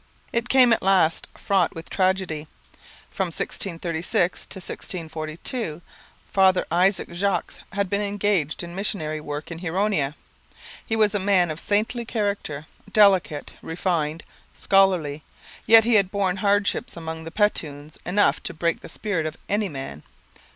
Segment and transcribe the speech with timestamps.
[0.33, 2.47] It came at last, fraught with tragedy.
[3.11, 5.81] From 1636 to 1642
[6.31, 10.15] Father Isaac Jogues had been engaged in missionary work in Huronia.
[10.83, 14.23] He was a man of saintly character, delicate, refined,
[14.55, 15.21] scholarly;
[15.67, 19.69] yet he had borne hardships among the Petuns enough to break the spirit of any
[19.69, 20.01] man.